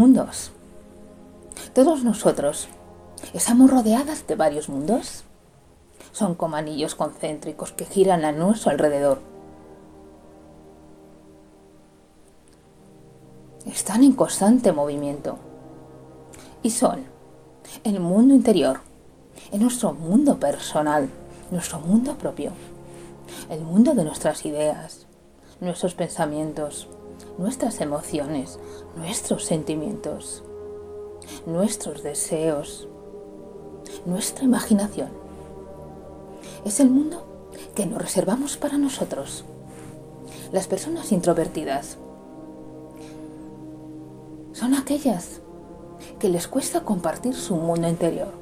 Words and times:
Mundos. 0.00 0.50
Todos 1.74 2.04
nosotros 2.04 2.68
estamos 3.34 3.70
rodeadas 3.70 4.26
de 4.26 4.34
varios 4.34 4.70
mundos. 4.70 5.24
Son 6.10 6.34
como 6.34 6.56
anillos 6.56 6.94
concéntricos 6.94 7.72
que 7.72 7.84
giran 7.84 8.24
a 8.24 8.32
nuestro 8.32 8.70
alrededor. 8.70 9.18
Están 13.66 14.02
en 14.02 14.12
constante 14.12 14.72
movimiento. 14.72 15.36
Y 16.62 16.70
son 16.70 17.04
el 17.84 18.00
mundo 18.00 18.32
interior, 18.32 18.80
en 19.52 19.60
nuestro 19.60 19.92
mundo 19.92 20.40
personal, 20.40 21.10
nuestro 21.50 21.78
mundo 21.78 22.16
propio, 22.16 22.52
el 23.50 23.60
mundo 23.60 23.92
de 23.92 24.04
nuestras 24.04 24.46
ideas, 24.46 25.06
nuestros 25.60 25.92
pensamientos, 25.92 26.88
nuestras 27.40 27.80
emociones, 27.80 28.58
nuestros 28.96 29.46
sentimientos, 29.46 30.42
nuestros 31.46 32.02
deseos, 32.02 32.86
nuestra 34.04 34.44
imaginación. 34.44 35.08
Es 36.66 36.80
el 36.80 36.90
mundo 36.90 37.48
que 37.74 37.86
nos 37.86 37.98
reservamos 37.98 38.58
para 38.58 38.76
nosotros. 38.76 39.46
Las 40.52 40.66
personas 40.66 41.12
introvertidas 41.12 41.96
son 44.52 44.74
aquellas 44.74 45.40
que 46.18 46.28
les 46.28 46.46
cuesta 46.46 46.82
compartir 46.82 47.34
su 47.34 47.56
mundo 47.56 47.88
interior. 47.88 48.34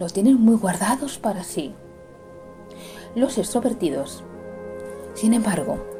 Lo 0.00 0.08
tienen 0.08 0.40
muy 0.40 0.56
guardados 0.56 1.18
para 1.18 1.44
sí. 1.44 1.72
Los 3.14 3.38
extrovertidos, 3.38 4.24
sin 5.14 5.34
embargo, 5.34 5.97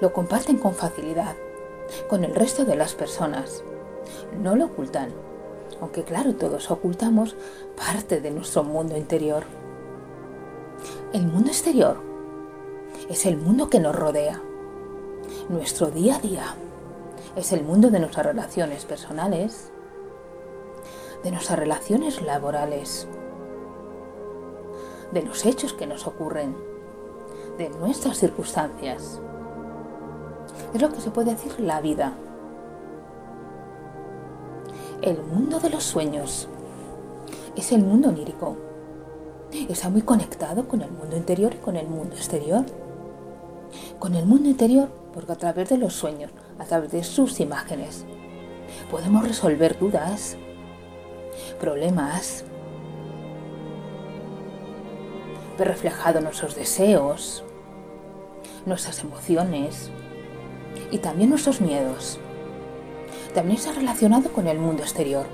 lo 0.00 0.12
comparten 0.12 0.58
con 0.58 0.74
facilidad 0.74 1.36
con 2.08 2.24
el 2.24 2.34
resto 2.34 2.64
de 2.64 2.76
las 2.76 2.94
personas. 2.94 3.62
No 4.40 4.56
lo 4.56 4.66
ocultan, 4.66 5.10
aunque 5.80 6.04
claro, 6.04 6.34
todos 6.34 6.70
ocultamos 6.70 7.36
parte 7.76 8.20
de 8.20 8.30
nuestro 8.30 8.64
mundo 8.64 8.96
interior. 8.96 9.44
El 11.12 11.26
mundo 11.26 11.48
exterior 11.48 11.98
es 13.08 13.26
el 13.26 13.36
mundo 13.36 13.70
que 13.70 13.80
nos 13.80 13.94
rodea, 13.94 14.42
nuestro 15.48 15.88
día 15.88 16.16
a 16.16 16.20
día. 16.20 16.54
Es 17.36 17.52
el 17.52 17.62
mundo 17.62 17.90
de 17.90 18.00
nuestras 18.00 18.26
relaciones 18.26 18.84
personales, 18.84 19.70
de 21.22 21.30
nuestras 21.30 21.58
relaciones 21.58 22.22
laborales, 22.22 23.06
de 25.12 25.22
los 25.22 25.46
hechos 25.46 25.72
que 25.72 25.86
nos 25.86 26.06
ocurren, 26.06 26.56
de 27.56 27.70
nuestras 27.70 28.18
circunstancias. 28.18 29.20
Es 30.74 30.82
lo 30.82 30.90
que 30.92 31.00
se 31.00 31.10
puede 31.10 31.30
decir 31.32 31.58
la 31.60 31.80
vida. 31.80 32.12
El 35.00 35.22
mundo 35.22 35.60
de 35.60 35.70
los 35.70 35.84
sueños 35.84 36.48
es 37.56 37.72
el 37.72 37.82
mundo 37.82 38.08
onírico. 38.10 38.56
Está 39.68 39.88
muy 39.88 40.02
conectado 40.02 40.68
con 40.68 40.82
el 40.82 40.90
mundo 40.90 41.16
interior 41.16 41.54
y 41.54 41.58
con 41.58 41.76
el 41.76 41.88
mundo 41.88 42.14
exterior. 42.16 42.64
Con 43.98 44.14
el 44.14 44.26
mundo 44.26 44.48
interior, 44.48 44.88
porque 45.14 45.32
a 45.32 45.36
través 45.36 45.68
de 45.70 45.78
los 45.78 45.94
sueños, 45.94 46.30
a 46.58 46.64
través 46.64 46.90
de 46.90 47.02
sus 47.02 47.40
imágenes, 47.40 48.04
podemos 48.90 49.26
resolver 49.26 49.78
dudas, 49.78 50.36
problemas, 51.58 52.44
ver 55.58 55.68
reflejado 55.68 56.20
nuestros 56.20 56.54
deseos, 56.54 57.42
nuestras 58.66 59.02
emociones, 59.02 59.90
y 60.90 60.98
también 60.98 61.30
nuestros 61.30 61.60
miedos. 61.60 62.18
También 63.34 63.58
está 63.58 63.72
relacionado 63.72 64.30
con 64.30 64.46
el 64.46 64.58
mundo 64.58 64.82
exterior. 64.82 65.26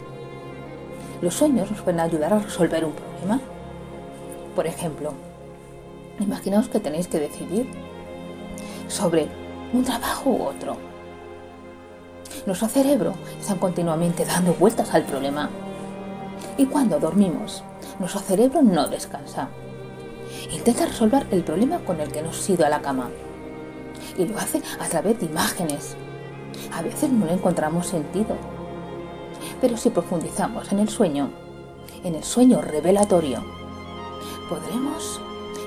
Los 1.21 1.35
sueños 1.35 1.71
nos 1.71 1.81
pueden 1.81 2.01
ayudar 2.01 2.33
a 2.33 2.39
resolver 2.39 2.85
un 2.85 2.93
problema. 2.93 3.41
Por 4.55 4.67
ejemplo, 4.67 5.15
imaginaos 6.21 6.69
que 6.69 6.81
tenéis 6.81 7.09
que 7.09 7.21
decidir 7.21 7.67
sobre 8.89 9.29
un 9.73 9.85
trabajo 9.85 10.31
u 10.31 10.43
otro. 10.43 10.77
Nuestro 12.47 12.69
cerebro 12.69 13.15
está 13.41 13.55
continuamente 13.55 14.25
dando 14.25 14.55
vueltas 14.55 14.93
al 14.93 15.05
problema. 15.05 15.51
Y 16.57 16.67
cuando 16.67 17.01
dormimos, 17.01 17.65
nuestro 17.99 18.21
cerebro 18.21 18.63
no 18.63 18.89
descansa. 18.89 19.49
Intenta 20.53 20.87
resolver 20.87 21.27
el 21.31 21.43
problema 21.43 21.79
con 21.79 22.01
el 22.01 22.13
que 22.13 22.23
nos 22.23 22.49
ha 22.49 22.53
ido 22.53 22.67
a 22.67 22.69
la 22.69 22.83
cama 22.83 23.09
y 24.17 24.27
lo 24.27 24.39
hace 24.39 24.63
a 24.81 24.89
través 24.89 25.21
de 25.21 25.27
imágenes. 25.27 25.97
A 26.73 26.83
veces 26.83 27.11
no 27.11 27.27
le 27.27 27.35
encontramos 27.35 27.87
sentido. 27.87 28.37
Pero 29.61 29.77
si 29.77 29.91
profundizamos 29.91 30.73
en 30.73 30.79
el 30.79 30.89
sueño, 30.89 31.31
en 32.03 32.15
el 32.15 32.25
sueño 32.25 32.61
revelatorio, 32.61 33.43
podremos 34.49 35.21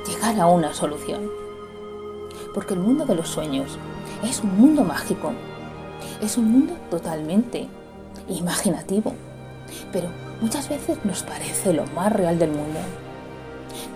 llegar 0.08 0.40
a 0.40 0.48
una 0.48 0.74
solución. 0.74 1.30
Porque 2.54 2.74
el 2.74 2.80
mundo 2.80 3.06
de 3.06 3.16
los 3.16 3.28
sueños 3.28 3.78
es 4.24 4.42
un 4.42 4.60
mundo 4.60 4.84
mágico, 4.84 5.32
es 6.22 6.38
un 6.38 6.52
mundo 6.52 6.74
totalmente 6.90 7.68
imaginativo, 8.28 9.14
pero 9.92 10.10
muchas 10.42 10.70
veces 10.70 10.98
nos 11.04 11.24
parece 11.24 11.74
lo 11.74 11.86
más 11.88 12.12
real 12.12 12.40
del 12.40 12.52
mundo. 12.52 12.80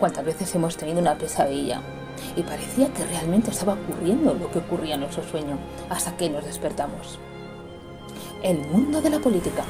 ¿Cuántas 0.02 0.26
veces 0.26 0.56
hemos 0.56 0.78
tenido 0.78 1.00
una 1.00 1.16
pesadilla 1.16 1.80
y 2.36 2.42
parecía 2.42 2.92
que 2.92 3.06
realmente 3.06 3.52
estaba 3.52 3.74
ocurriendo 3.74 4.34
lo 4.34 4.50
que 4.50 4.58
ocurría 4.58 4.96
en 4.96 5.02
nuestro 5.02 5.24
sueño 5.24 5.60
hasta 5.92 6.18
que 6.18 6.28
nos 6.28 6.44
despertamos. 6.44 7.20
El 8.42 8.58
mundo 8.62 9.00
de 9.00 9.12
la 9.12 9.20
política 9.20 9.64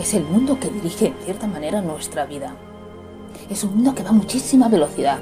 es 0.00 0.14
el 0.14 0.24
mundo 0.24 0.58
que 0.58 0.70
dirige 0.70 1.08
en 1.08 1.14
cierta 1.26 1.46
manera 1.46 1.82
nuestra 1.82 2.24
vida. 2.24 2.56
Es 3.50 3.62
un 3.64 3.74
mundo 3.74 3.94
que 3.94 4.02
va 4.02 4.08
a 4.08 4.14
muchísima 4.14 4.70
velocidad. 4.70 5.18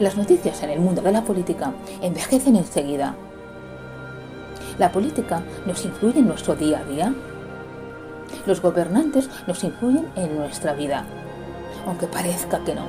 Las 0.00 0.16
noticias 0.16 0.60
en 0.64 0.70
el 0.70 0.80
mundo 0.80 1.00
de 1.00 1.12
la 1.12 1.22
política 1.22 1.72
envejecen 2.02 2.56
enseguida. 2.56 3.14
La 4.78 4.90
política 4.90 5.44
nos 5.64 5.84
influye 5.84 6.18
en 6.18 6.26
nuestro 6.26 6.56
día 6.56 6.80
a 6.80 6.84
día. 6.84 7.14
Los 8.46 8.60
gobernantes 8.60 9.30
nos 9.46 9.62
influyen 9.62 10.08
en 10.16 10.36
nuestra 10.36 10.74
vida, 10.74 11.06
aunque 11.86 12.06
parezca 12.06 12.64
que 12.64 12.74
no 12.74 12.86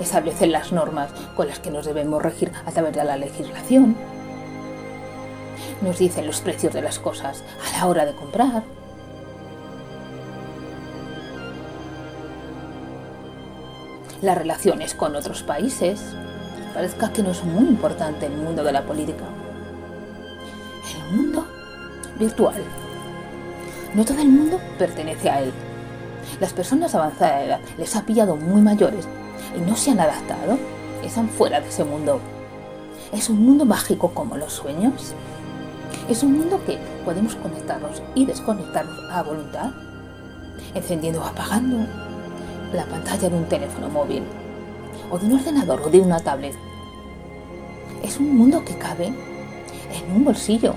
establecen 0.00 0.52
las 0.52 0.72
normas 0.72 1.10
con 1.36 1.48
las 1.48 1.58
que 1.58 1.70
nos 1.70 1.84
debemos 1.84 2.22
regir 2.22 2.52
a 2.66 2.70
través 2.70 2.94
de 2.94 3.04
la 3.04 3.16
legislación, 3.16 3.96
nos 5.80 5.98
dicen 5.98 6.26
los 6.26 6.40
precios 6.40 6.72
de 6.72 6.82
las 6.82 6.98
cosas 6.98 7.42
a 7.66 7.78
la 7.78 7.86
hora 7.86 8.04
de 8.04 8.14
comprar, 8.14 8.62
las 14.22 14.36
relaciones 14.38 14.94
con 14.94 15.14
otros 15.16 15.42
países. 15.42 16.00
Parezca 16.74 17.12
que 17.12 17.22
no 17.22 17.30
es 17.30 17.44
muy 17.44 17.64
importante 17.64 18.26
el 18.26 18.36
mundo 18.36 18.62
de 18.62 18.72
la 18.72 18.84
política. 18.84 19.24
El 21.10 21.16
mundo 21.16 21.46
virtual. 22.18 22.62
No 23.94 24.04
todo 24.04 24.20
el 24.20 24.28
mundo 24.28 24.60
pertenece 24.78 25.30
a 25.30 25.40
él. 25.40 25.52
Las 26.40 26.52
personas 26.52 26.94
avanzadas 26.94 27.40
de 27.40 27.46
edad 27.46 27.60
les 27.78 27.96
ha 27.96 28.06
pillado 28.06 28.36
muy 28.36 28.60
mayores 28.62 29.08
y 29.56 29.60
no 29.60 29.76
se 29.76 29.90
han 29.90 30.00
adaptado, 30.00 30.58
están 31.02 31.28
fuera 31.28 31.60
de 31.60 31.68
ese 31.68 31.84
mundo. 31.84 32.20
Es 33.12 33.28
un 33.28 33.44
mundo 33.44 33.64
mágico 33.64 34.10
como 34.14 34.36
los 34.36 34.52
sueños. 34.52 35.14
Es 36.08 36.22
un 36.22 36.38
mundo 36.38 36.60
que 36.64 36.78
podemos 37.04 37.34
conectarnos 37.34 38.02
y 38.14 38.26
desconectarnos 38.26 39.10
a 39.10 39.22
voluntad, 39.22 39.70
encendiendo 40.74 41.20
o 41.20 41.24
apagando 41.24 41.86
la 42.72 42.84
pantalla 42.84 43.28
de 43.28 43.36
un 43.36 43.46
teléfono 43.46 43.88
móvil, 43.88 44.22
o 45.10 45.18
de 45.18 45.26
un 45.26 45.34
ordenador 45.34 45.80
o 45.82 45.90
de 45.90 46.00
una 46.00 46.20
tablet. 46.20 46.54
Es 48.02 48.18
un 48.18 48.36
mundo 48.36 48.64
que 48.64 48.76
cabe 48.76 49.06
en 49.06 50.12
un 50.14 50.24
bolsillo 50.24 50.74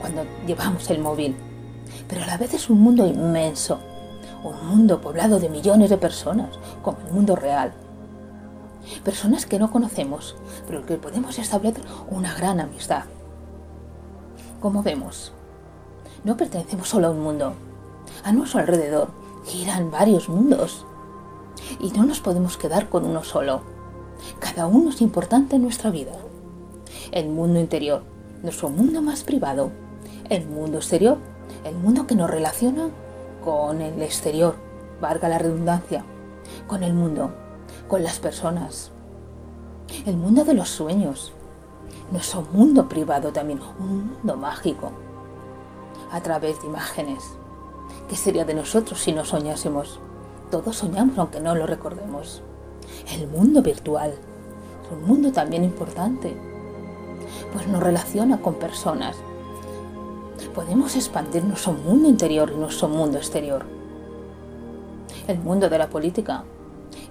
cuando 0.00 0.24
llevamos 0.46 0.88
el 0.90 1.00
móvil, 1.00 1.36
pero 2.08 2.22
a 2.22 2.26
la 2.26 2.36
vez 2.36 2.54
es 2.54 2.70
un 2.70 2.80
mundo 2.80 3.06
inmenso, 3.06 3.80
un 4.42 4.66
mundo 4.66 5.00
poblado 5.00 5.40
de 5.40 5.48
millones 5.48 5.90
de 5.90 5.98
personas, 5.98 6.50
como 6.82 6.98
el 7.06 7.12
mundo 7.12 7.36
real 7.36 7.72
personas 9.04 9.46
que 9.46 9.58
no 9.58 9.70
conocemos, 9.70 10.36
pero 10.66 10.84
que 10.86 10.96
podemos 10.96 11.38
establecer 11.38 11.84
una 12.10 12.34
gran 12.34 12.60
amistad. 12.60 13.04
Como 14.60 14.82
vemos, 14.82 15.32
no 16.24 16.36
pertenecemos 16.36 16.88
solo 16.88 17.08
a 17.08 17.10
un 17.10 17.20
mundo. 17.20 17.54
A 18.24 18.32
nuestro 18.32 18.60
alrededor 18.60 19.10
giran 19.44 19.90
varios 19.90 20.28
mundos. 20.28 20.84
Y 21.80 21.90
no 21.90 22.04
nos 22.04 22.20
podemos 22.20 22.56
quedar 22.56 22.88
con 22.88 23.04
uno 23.04 23.22
solo. 23.22 23.62
Cada 24.40 24.66
uno 24.66 24.90
es 24.90 25.00
importante 25.00 25.56
en 25.56 25.62
nuestra 25.62 25.90
vida. 25.90 26.12
El 27.12 27.28
mundo 27.28 27.60
interior, 27.60 28.02
nuestro 28.42 28.68
mundo 28.68 29.02
más 29.02 29.22
privado. 29.22 29.70
El 30.28 30.46
mundo 30.46 30.78
exterior, 30.78 31.18
el 31.64 31.74
mundo 31.76 32.06
que 32.06 32.14
nos 32.14 32.30
relaciona 32.30 32.90
con 33.48 33.80
el 33.80 34.02
exterior, 34.02 34.56
valga 35.00 35.26
la 35.26 35.38
redundancia, 35.38 36.04
con 36.66 36.82
el 36.82 36.92
mundo 36.92 37.32
con 37.88 38.02
las 38.02 38.18
personas. 38.18 38.90
El 40.04 40.18
mundo 40.18 40.44
de 40.44 40.52
los 40.52 40.68
sueños. 40.68 41.32
Nuestro 42.12 42.42
mundo 42.52 42.90
privado 42.90 43.32
también, 43.32 43.60
un 43.80 44.08
mundo 44.08 44.36
mágico. 44.36 44.92
a 46.12 46.20
través 46.20 46.60
de 46.60 46.66
imágenes. 46.66 47.24
¿Qué 48.10 48.16
sería 48.16 48.44
de 48.44 48.52
nosotros 48.52 49.00
si 49.00 49.12
no 49.12 49.24
soñásemos? 49.24 49.98
Todos 50.50 50.76
soñamos 50.76 51.18
aunque 51.18 51.40
no 51.40 51.54
lo 51.54 51.66
recordemos. 51.66 52.42
El 53.14 53.28
mundo 53.28 53.62
virtual 53.62 54.12
un 54.90 55.04
mundo 55.06 55.32
también 55.32 55.64
importante, 55.64 56.34
pues 57.52 57.66
nos 57.66 57.82
relaciona 57.82 58.40
con 58.40 58.54
personas. 58.54 59.16
Podemos 60.58 60.96
expandir 60.96 61.44
nuestro 61.44 61.72
mundo 61.72 62.08
interior 62.08 62.50
y 62.52 62.58
nuestro 62.58 62.88
mundo 62.88 63.16
exterior. 63.16 63.64
El 65.28 65.38
mundo 65.38 65.68
de 65.68 65.78
la 65.78 65.88
política 65.88 66.42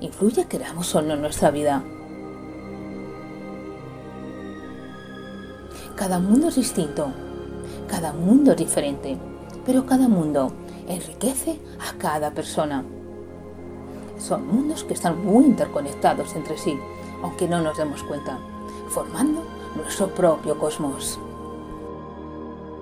influye, 0.01 0.47
queramos 0.47 0.93
o 0.93 1.01
no, 1.01 1.13
en 1.13 1.21
nuestra 1.21 1.49
vida. 1.49 1.81
Cada 5.95 6.19
mundo 6.19 6.49
es 6.49 6.55
distinto, 6.55 7.07
cada 7.87 8.11
mundo 8.11 8.51
es 8.51 8.57
diferente, 8.57 9.17
pero 9.65 9.85
cada 9.85 10.09
mundo 10.09 10.51
enriquece 10.85 11.57
a 11.79 11.97
cada 11.97 12.31
persona. 12.31 12.83
Son 14.19 14.45
mundos 14.45 14.83
que 14.83 14.93
están 14.93 15.23
muy 15.25 15.45
interconectados 15.45 16.35
entre 16.35 16.57
sí, 16.57 16.77
aunque 17.23 17.47
no 17.47 17.61
nos 17.61 17.77
demos 17.77 18.03
cuenta, 18.03 18.39
formando 18.89 19.41
nuestro 19.77 20.13
propio 20.13 20.59
cosmos. 20.59 21.17